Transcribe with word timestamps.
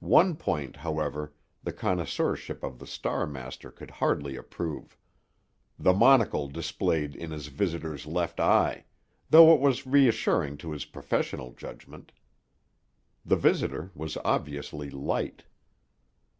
One 0.00 0.34
point, 0.34 0.78
however, 0.78 1.32
the 1.62 1.72
connoisseurship 1.72 2.64
of 2.64 2.80
the 2.80 2.88
Star 2.88 3.24
master 3.24 3.70
could 3.70 3.92
hardly 4.02 4.34
approve: 4.34 4.96
the 5.78 5.92
monocle 5.92 6.48
displayed 6.48 7.14
in 7.14 7.30
his 7.30 7.46
visitor's 7.46 8.04
left 8.04 8.40
eye, 8.40 8.84
though 9.30 9.54
it 9.54 9.60
was 9.60 9.86
reassuring 9.86 10.56
to 10.56 10.72
his 10.72 10.84
professional 10.86 11.52
judgment. 11.52 12.10
The 13.24 13.36
visitor 13.36 13.92
was 13.94 14.16
obviously 14.24 14.90
"light". 14.90 15.44